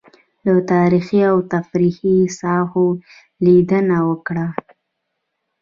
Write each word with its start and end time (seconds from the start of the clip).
له 0.45 0.53
تاريخي 0.71 1.19
او 1.31 1.37
تفريحي 1.53 2.15
ساحو 2.39 2.85
لېدنه 3.43 3.97
وکړه. 4.09 4.45